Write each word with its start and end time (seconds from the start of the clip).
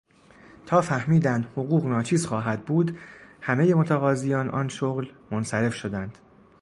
تا 0.65 0.81
فهمیدند 0.81 1.45
حقوق 1.45 1.85
ناچیز 1.85 2.25
خواهد 2.25 2.65
بود 2.65 2.97
همهی 3.41 3.73
متقاضیان 3.73 4.49
آن 4.49 4.67
شغل 4.67 5.07
منصرف 5.31 5.73
شدند. 5.75 6.17